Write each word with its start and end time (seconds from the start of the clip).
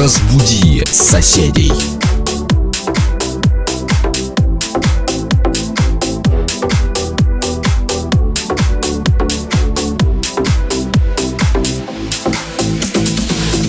Разбуди 0.00 0.82
соседей. 0.90 1.70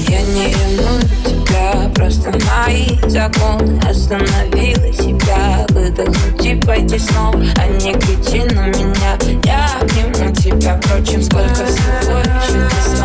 Я 0.08 0.22
не 0.22 0.54
ревную 0.54 1.02
тебя, 1.26 1.92
просто 1.94 2.32
мои 2.32 2.98
законы 3.10 3.78
Остановила 3.90 4.94
себя, 4.94 5.66
выдохнуть 5.72 6.46
и 6.46 6.56
пойти 6.66 6.98
снова 6.98 7.44
А 7.58 7.68
не 7.68 7.92
кричи 7.92 8.44
на 8.56 8.68
меня, 8.68 9.18
я 9.44 9.82
обниму 9.82 10.34
тебя 10.34 10.80
Впрочем, 10.82 11.22
сколько 11.22 11.66
всего 11.66 12.20
еще 12.20 12.70
ты 12.70 13.01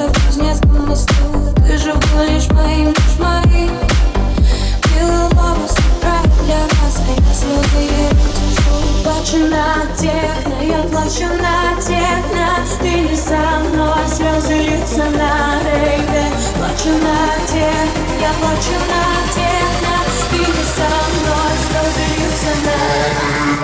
городов 0.00 0.16
через 0.22 0.36
несколько 0.36 0.82
мостов 0.82 1.54
Ты 1.66 1.78
же 1.78 1.92
лишь 2.28 2.48
моим, 2.50 2.88
лишь 2.88 3.18
моим. 3.18 3.70
Белый 4.94 5.28
для 6.44 6.58
нас, 6.58 6.96
а 6.98 7.12
я 7.12 7.34
слезы 7.34 7.84
тяжу 8.34 9.02
Плачу 9.04 9.38
я 10.62 10.82
плачу 10.84 11.26
на 11.40 11.80
техно 11.80 12.46
Ты 12.80 12.90
не 12.90 13.16
со 13.16 13.60
мной, 13.60 14.06
слезы 14.08 14.58
на 15.16 15.60
рейве 15.64 16.24
Плачу 16.56 16.90
на 16.90 17.46
я 18.20 18.32
плачу 18.40 18.76
на 18.88 19.02
техно 19.34 19.96
Ты 20.30 20.38
не 20.38 20.64
со 20.74 20.88
мной, 21.12 21.52
слезы 21.68 22.06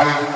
на 0.00 0.35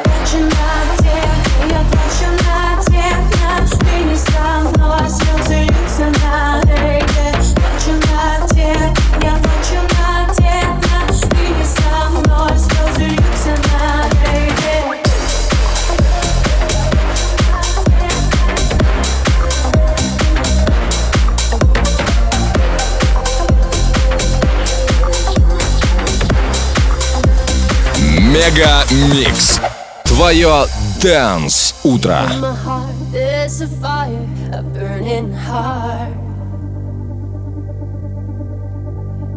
Мега 28.39 28.83
Микс. 29.11 29.59
Твое 30.05 30.65
Дэнс 31.01 31.75
Утро. 31.83 32.27
In 32.31 32.39
my 32.39 32.53
heart, 32.53 32.95
there's 33.11 33.61
a 33.61 33.67
fire, 33.67 34.25
a 34.53 34.61
burning 34.61 35.33
heart. 35.33 36.13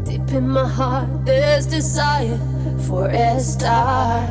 Deep 0.04 0.30
in 0.32 0.48
my 0.48 0.66
heart, 0.66 1.08
there's 1.24 1.66
desire 1.66 2.38
for 2.86 3.08
a 3.08 3.40
star. 3.40 4.22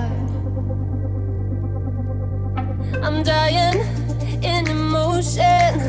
I'm 3.03 3.23
dying 3.23 3.83
in 4.41 4.67
emotion. 4.67 5.81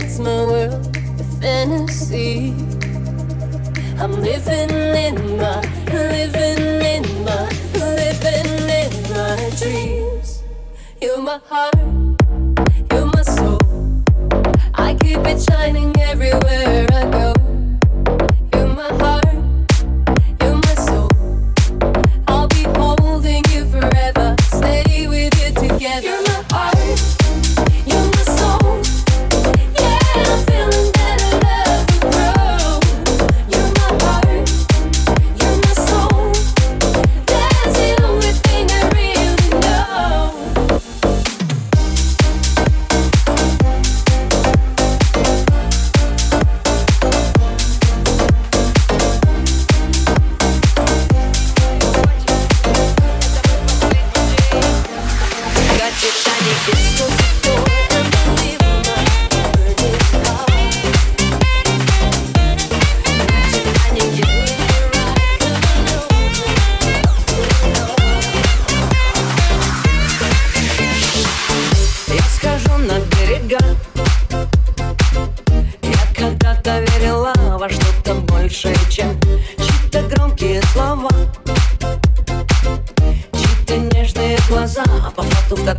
It's 0.00 0.18
my 0.18 0.44
world, 0.44 0.96
a 1.20 1.24
fantasy. 1.40 2.54
I'm 3.98 4.20
living 4.20 4.70
in 4.70 5.38
my, 5.38 5.62
heart, 11.47 11.98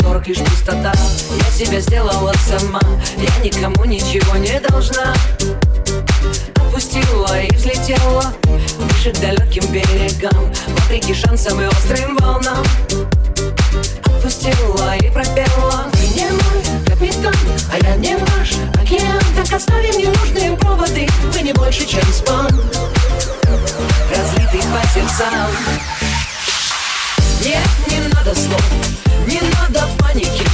которых 0.01 0.27
лишь 0.27 0.39
пустота. 0.39 0.93
Я 1.31 1.51
себя 1.53 1.81
сделала 1.81 2.33
сама. 2.47 2.81
Я 3.17 3.45
никому 3.45 3.85
ничего 3.85 4.37
не 4.37 4.59
должна. 4.61 5.15
Отпустила 6.57 7.41
и 7.41 7.55
взлетела 7.55 8.33
Выше 8.79 9.13
к 9.13 9.21
далеким 9.21 9.67
берегам. 9.73 10.53
Вопреки 10.69 11.15
шансам 11.15 11.61
и 11.61 11.67
острым 11.67 12.17
волнам. 12.17 12.65
Отпустила 14.05 14.97
и 14.97 15.11
пропела. 15.11 15.85
Ты 15.93 16.09
не 16.09 16.31
мой 16.31 16.87
капитан, 16.87 17.35
а 17.73 17.79
я 17.87 17.97
не 17.97 18.17
ваш 18.17 18.55
океан. 18.81 19.21
Так 19.37 19.53
оставим 19.53 19.99
ненужные 19.99 20.57
проводы 20.57 21.09
Вы 21.33 21.43
не 21.43 21.53
больше, 21.53 21.87
чем 21.87 22.03
спам 22.13 22.49
Разлитый 24.11 24.61
по 24.61 24.89
сердцам 24.89 26.00
Нет, 27.43 27.59
не 27.89 28.01
надо 28.15 28.35
слов, 28.35 28.63
не 29.27 29.41
надо 29.41 29.89
паники. 29.99 30.45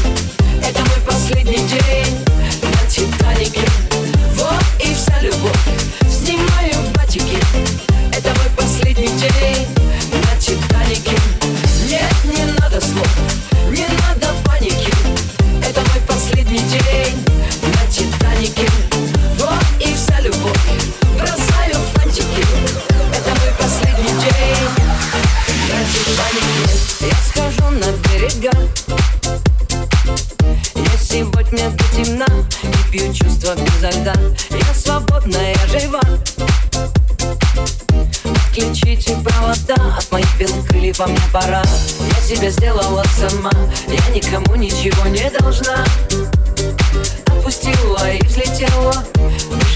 Это 0.64 0.80
мой 0.80 1.00
последний 1.04 1.66
день 1.66 2.24
на 2.62 2.88
Титанике. 2.88 3.66
Вот 4.34 4.64
и 4.80 4.94
вся 4.94 5.20
любовь, 5.20 5.58
снимаю 6.08 6.74
батики. 6.94 7.38
Это 8.16 8.28
мой 8.38 8.50
последний 8.56 9.08
день 9.18 9.75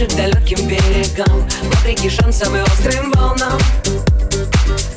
К 0.01 0.17
далеким 0.17 0.67
берегам 0.67 1.47
Вопреки 1.65 2.09
шансам 2.09 2.57
и 2.57 2.61
острым 2.61 3.13
волнам. 3.13 3.61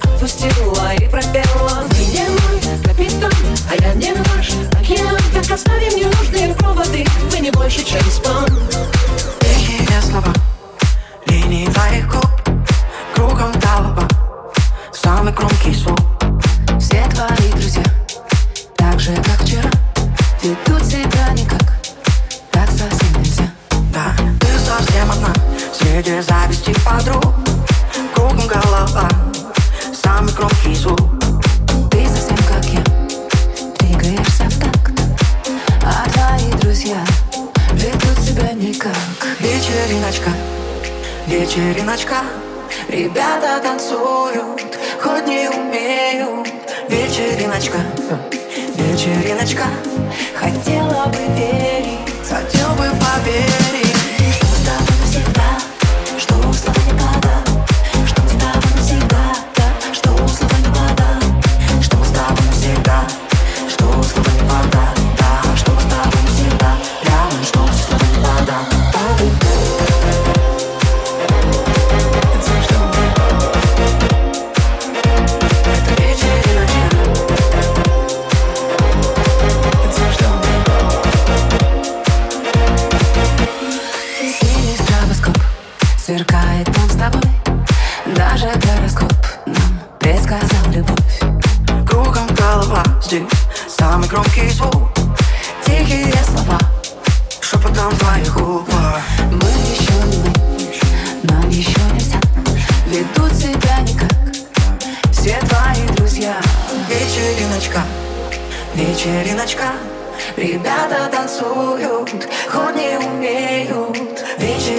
Отпустила 0.02 0.94
и 0.96 1.10
пропела. 1.10 1.84
Ты 1.90 2.06
не 2.06 2.30
мой 2.30 2.82
капитан, 2.82 3.34
а 3.70 3.76
я 3.84 3.94
не 3.96 4.14
ваш 4.14 4.52
океан. 4.80 5.18
Так 5.34 5.52
оставим 5.52 5.98
ненужные 5.98 6.56
проводы 6.56 7.06
Вы 7.32 7.40
не 7.42 7.52
больше, 7.52 7.84
чем 7.84 8.02
спам 8.10 8.46
Тихие 9.42 10.02
слова 10.04 10.34
Линии 11.28 11.66
твоих 11.66 12.08
губ 12.10 12.33
Вечериночка 40.13 40.32
Вечериночка. 41.25 42.17
Ребята 42.88 43.60
танцуют 43.63 44.77
Хоть 45.01 45.25
не 45.25 45.50
умеют. 45.50 46.48
Вечериночка. 46.88 47.79
Вечериночка. 48.75 49.63
Хотела 50.36 51.08
бы 51.08 51.17
верить, 51.36 52.00
Хотел 52.29 52.70
бы 52.75 52.86
поверить 53.00 53.62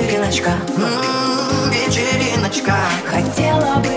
Вечериночка, 0.05 0.51
вечериночка. 1.73 2.75
Хотела 3.07 3.77
бы 3.77 3.94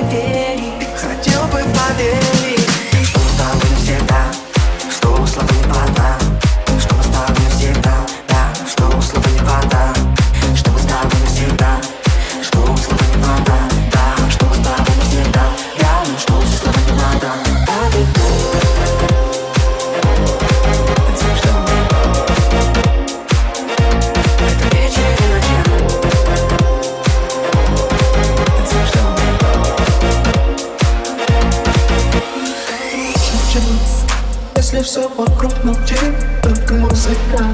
музыка 36.98 37.46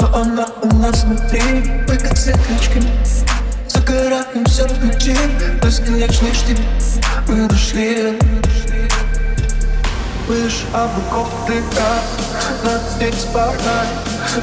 Но 0.00 0.16
она 0.16 0.46
у 0.62 0.76
нас 0.76 1.04
внутри, 1.04 1.40
мы 1.88 1.96
как 1.96 2.16
светлячки 2.16 2.82
Загораем 3.68 4.44
все 4.46 4.66
в 4.66 4.84
ночи, 4.84 5.16
бесконечный 5.62 6.34
штиль 6.34 6.58
Мы 7.28 7.48
дошли 7.48 8.18
Выше 10.26 10.66
облаков 10.72 11.28
лета, 11.48 12.00
над 12.64 12.82
здесь 12.96 13.20
спаркай 13.20 13.86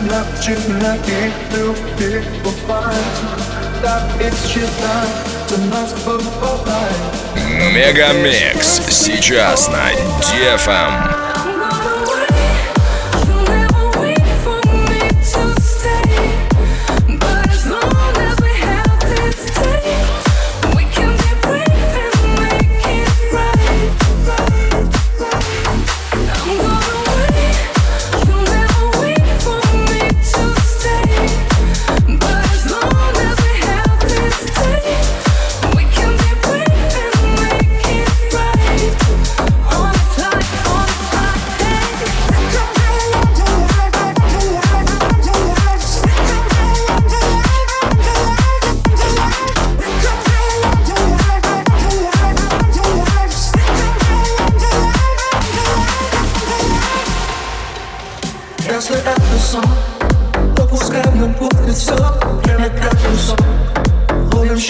На 0.10 0.24
вечеринке 0.38 1.32
любви 1.52 2.24
бывает. 2.44 2.94
Так 3.82 4.04
и 4.22 4.30
за 4.48 5.58
Мегамикс 7.74 8.82
сейчас 8.90 9.68
на 9.68 9.92
DFM. 10.22 11.23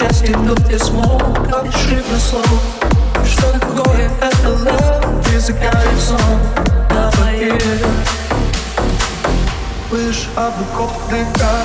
Счастье 0.04 0.34
тут 0.46 0.58
где 0.60 0.78
смог 0.78 1.22
Опиши 1.52 2.02
мне 2.08 2.18
слово 2.18 2.60
Что 3.24 3.58
такое 3.58 4.10
это 4.20 4.48
love? 4.48 5.34
Языка 5.34 5.70
и 5.70 6.00
сон. 6.00 6.18
Давай. 6.88 7.52
Выше 9.90 10.28
облаков 10.36 10.92
лета 11.10 11.64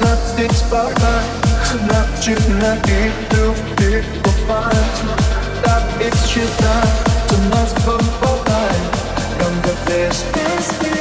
Над 0.00 0.18
здесь 0.32 0.58
спаркай 0.58 1.24
На 1.82 2.06
вечеринке 2.16 3.12
любви 3.32 4.04
бывает. 4.24 4.74
Так 5.64 5.82
и 6.00 6.10
считай 6.26 6.88
За 7.30 7.38
нас 7.56 7.72
бывает. 7.84 8.78
Прям 9.38 9.52
как 9.62 9.76
без 9.86 10.24
песни 10.32 10.88
I'm 10.90 10.97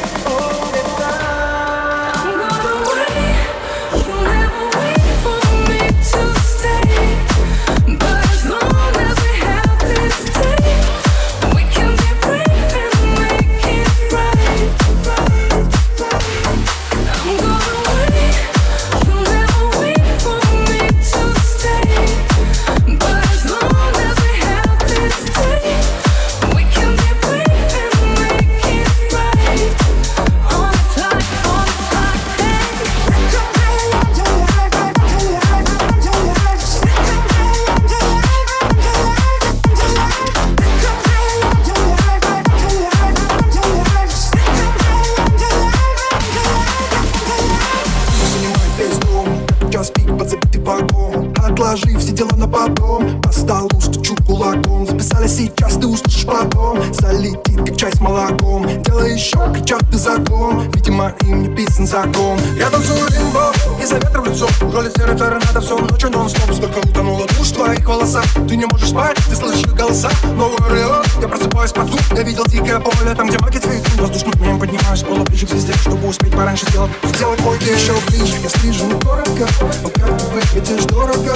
сейчас, 55.58 55.74
ты 55.74 55.88
услышишь 55.88 56.26
потом 56.26 56.82
Залетит 56.94 57.66
как 57.66 57.78
чай 57.78 57.92
с 57.92 58.00
молоком. 58.00 58.66
Дело 58.84 59.02
еще 59.02 59.38
кричат 59.54 59.82
ты 59.92 59.98
закон 59.98 60.70
Видимо 60.74 61.14
им 61.22 61.44
не 61.44 61.56
писан 61.56 61.88
закон. 61.88 62.40
Я 62.58 62.70
танцую 62.70 63.08
лимбо 63.10 63.52
из-за 63.82 63.96
ветра 63.96 64.22
в 64.22 64.26
лицо. 64.26 64.48
Ролит 64.62 64.96
серый 64.96 65.18
торнадо 65.18 65.62
всю 65.62 65.78
ночь 65.80 66.04
нон 66.04 66.30
стоп 66.30 66.54
Сколько 66.54 66.80
утонула 66.80 67.28
душ 67.38 67.48
в 67.48 67.54
твоих 67.54 67.88
волосах. 67.88 68.26
Ты 68.48 68.56
не 68.56 68.66
можешь 68.66 68.90
спать, 68.90 69.18
ты 69.30 69.36
слышишь 69.36 69.66
голоса. 69.66 70.10
Новый 70.36 70.58
Орион, 70.70 71.04
я 71.22 71.28
просыпаюсь 71.28 71.72
под 71.72 71.88
звук. 71.88 72.02
Я 72.16 72.24
видел 72.24 72.46
дикое 72.46 72.80
поле, 72.80 73.14
там 73.16 73.28
где 73.28 73.38
маки 73.40 73.58
цветут. 73.58 74.00
Воздушным 74.00 74.34
днем 74.34 74.60
поднимаюсь 74.60 75.04
пола 75.04 75.24
ближе 75.24 75.46
к 75.46 75.50
звезде 75.50 75.74
Чтобы 75.74 76.08
успеть 76.08 76.32
пораньше 76.32 76.66
сделать. 76.70 76.92
Сделать 77.04 77.40
мой 77.42 77.58
еще 77.58 77.94
ближе. 78.08 78.36
Я 78.44 78.50
слежу 78.50 78.88
дорого 79.00 79.48
Но 79.84 79.90
как 79.90 80.18
ты 80.18 80.26
выглядишь 80.26 80.86
дорого. 80.86 81.36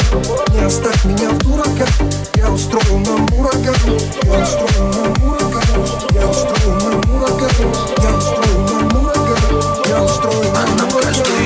Не 0.53 0.65
оставь 0.65 1.05
меня 1.05 1.29
в 1.29 1.37
дурака 1.39 1.85
Я 2.35 2.51
устрою 2.51 2.99
нам 2.99 3.27
ураган 3.37 4.10
Я 4.23 4.43
устрою 4.43 4.93
нам 4.93 5.29
ураган 5.29 5.85
Я 6.13 6.27
устрою 6.27 6.77
нам 6.79 7.15
ураган 7.15 7.51
Я 8.03 8.17
устрою 8.17 8.59
нам 8.59 9.03
ураган 9.03 9.63
Я 9.89 10.01
устрою 10.01 10.43
нам 10.53 10.77
Нам 10.77 10.89
ураган 10.89 11.41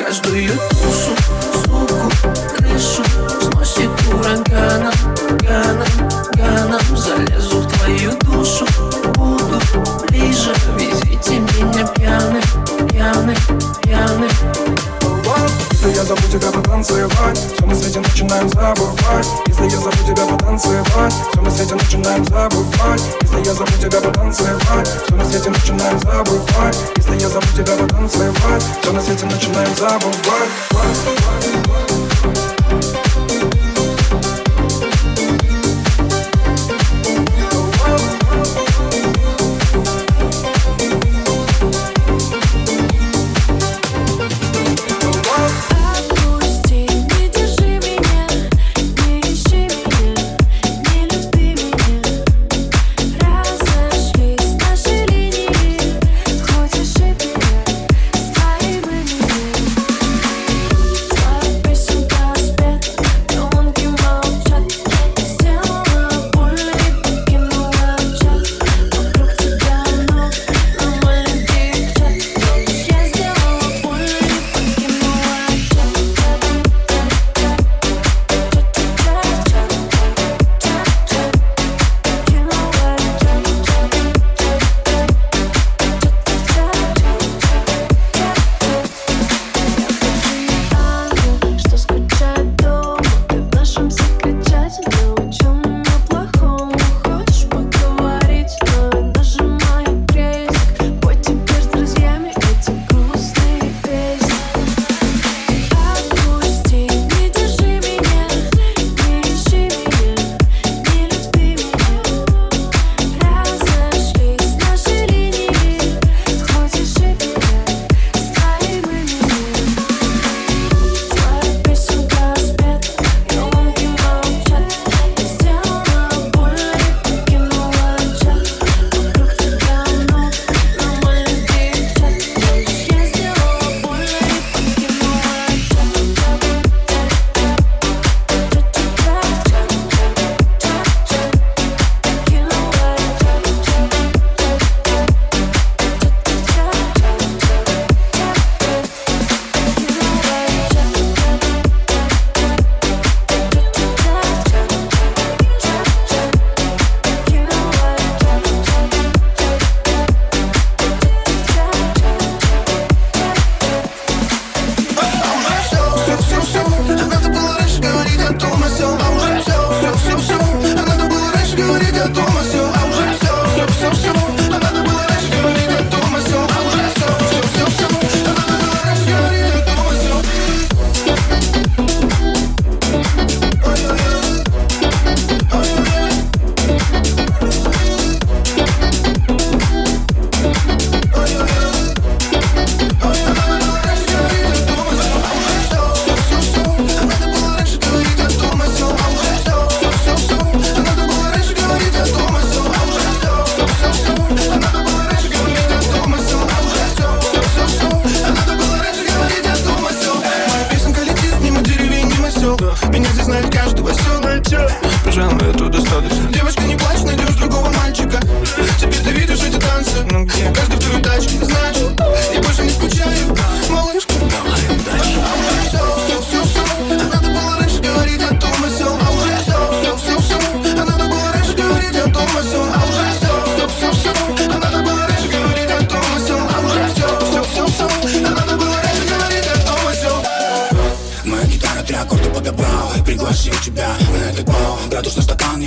каждую 0.00 0.48
душу, 0.48 1.14
суку, 1.64 2.10
крышу 2.58 3.02
Сносит 3.40 3.90
ураганом, 4.12 4.94
ганом, 5.42 5.88
ганом 6.34 6.96
Залезу 6.96 7.60
в 7.60 7.69
твою 7.90 8.12
душу 8.20 8.66
буду 9.14 9.60
ближе 10.08 10.54
Везите 10.78 11.38
меня 11.40 11.86
пьяных, 11.88 12.44
пьяных, 12.90 13.38
пьяных 13.82 14.30
если 15.72 15.94
я 15.96 16.04
забуду 16.04 16.28
тебя 16.28 16.50
потанцевать, 16.52 17.38
все 17.38 17.64
на 17.66 17.74
свете 17.74 18.00
начинаем 18.00 18.48
забывать. 18.50 19.26
Если 19.46 19.62
я 19.64 19.78
забуду 19.78 20.04
тебя 20.04 20.26
потанцевать, 20.26 21.14
все 21.32 21.40
на 21.40 21.50
свете 21.50 21.74
начинаем 21.74 22.24
забывать. 22.26 23.02
Если 23.22 23.38
я 23.46 23.54
забуду 23.54 23.78
тебя 23.78 24.00
потанцевать, 24.02 24.88
все 25.06 25.14
на 25.16 25.24
свете 25.24 25.48
начинаем 25.48 25.98
забывать. 26.00 26.76
Если 26.96 27.18
я 27.18 27.28
забуду 27.30 27.52
тебя 27.54 27.76
потанцевать, 27.76 28.64
все 28.82 28.92
на 28.92 29.00
свете 29.00 29.24
начинаем 29.24 29.74
забывать. 29.74 30.50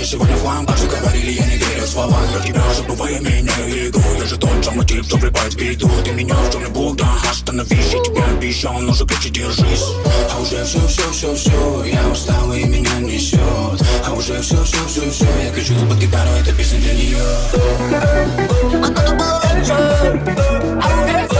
ничего 0.04 0.26
не 0.26 0.34
хлам 0.34 0.66
Даже 0.66 0.86
говорили, 0.86 1.30
я 1.32 1.46
не 1.46 1.56
верю 1.56 1.86
словам. 1.86 2.22
Я 2.34 2.40
тебя 2.40 2.62
уже 2.70 2.82
бываю, 2.82 3.22
меняю 3.22 3.88
игру 3.88 4.02
Я 4.18 4.26
же 4.26 4.36
тот 4.36 4.64
самый 4.64 4.86
тип, 4.86 5.04
что 5.04 5.16
влипает 5.16 5.54
в 5.54 5.56
беду 5.56 5.90
Ты 6.04 6.12
меня 6.12 6.34
в 6.34 6.52
черный 6.52 6.70
блок, 6.70 6.96
да 6.96 7.08
остановись. 7.30 7.92
Я 7.92 8.02
тебе 8.02 8.22
обещал, 8.22 8.78
но 8.80 8.92
за 8.92 9.06
плечи 9.06 9.30
держись. 9.30 9.84
А 10.30 10.40
уже 10.40 10.64
все, 10.64 10.86
все, 10.86 11.10
все, 11.10 11.34
все 11.34 11.84
Я 11.84 12.08
устал 12.08 12.52
и 12.52 12.64
меня 12.64 12.98
несет 13.00 13.40
А 14.06 14.12
уже 14.12 14.40
все, 14.42 14.62
все, 14.64 14.86
все, 14.86 15.10
все 15.10 15.26
Я 15.42 15.50
кричу 15.50 15.74
под 15.88 15.98
гитару, 15.98 16.30
эта 16.40 16.52
песня 16.52 16.80
для 16.80 16.94
нее 16.94 17.24
А 18.82 18.88
кто-то 18.90 19.12
был 19.12 19.40
раньше 19.42 19.72
А 20.82 21.33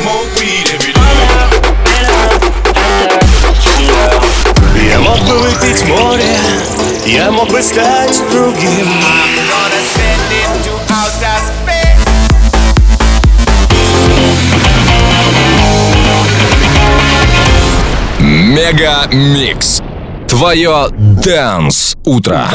Smoke 0.00 0.32
weed 0.40 0.66
every 0.72 0.92
day. 0.94 1.00
Я 4.88 4.98
мог 5.00 5.18
бы 5.26 5.38
выпить 5.40 5.86
море, 5.88 6.38
я 7.04 7.30
мог 7.30 7.50
бы 7.50 7.60
стать 7.60 8.18
другим. 8.30 8.88
Mega 18.20 19.06
Mix. 19.12 19.82
Твое 20.28 20.88
Dance 20.90 21.96
Утро. 22.06 22.48